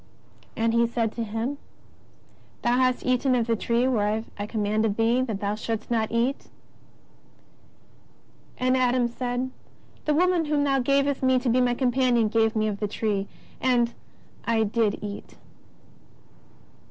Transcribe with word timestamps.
And 0.57 0.73
He 0.73 0.87
said 0.87 1.11
to 1.11 1.23
him: 1.23 1.59
Thou 2.63 2.75
hast 2.77 3.05
eaten 3.05 3.35
of 3.35 3.45
the 3.45 3.55
tree 3.55 3.87
whereof 3.87 4.31
I 4.35 4.47
commanded 4.47 4.97
thee 4.97 5.21
that 5.21 5.41
thou 5.41 5.53
shouldst 5.53 5.91
not 5.91 6.11
eat. 6.11 6.47
And 8.57 8.75
Adam 8.75 9.07
said: 9.07 9.51
The 10.05 10.15
woman 10.15 10.45
whom 10.45 10.63
Thou 10.63 10.79
gavest 10.79 11.21
me 11.21 11.37
to 11.37 11.49
be 11.49 11.61
my 11.61 11.75
companion 11.75 12.29
gave 12.29 12.55
me 12.55 12.67
of 12.67 12.79
the 12.79 12.87
tree 12.87 13.27
and 13.61 13.93
I 14.43 14.63
did 14.63 14.97
eat. 15.03 15.35